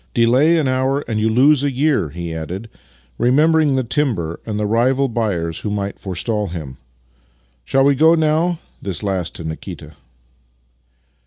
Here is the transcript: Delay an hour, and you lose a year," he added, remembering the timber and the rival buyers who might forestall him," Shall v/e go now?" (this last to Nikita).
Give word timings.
Delay 0.15 0.57
an 0.57 0.67
hour, 0.67 1.01
and 1.07 1.19
you 1.19 1.29
lose 1.29 1.63
a 1.63 1.69
year," 1.69 2.09
he 2.09 2.33
added, 2.33 2.71
remembering 3.19 3.75
the 3.75 3.83
timber 3.83 4.39
and 4.47 4.59
the 4.59 4.65
rival 4.65 5.07
buyers 5.07 5.59
who 5.59 5.69
might 5.69 5.99
forestall 5.99 6.47
him," 6.47 6.79
Shall 7.65 7.85
v/e 7.85 7.93
go 7.93 8.15
now?" 8.15 8.57
(this 8.81 9.03
last 9.03 9.35
to 9.35 9.43
Nikita). 9.43 9.93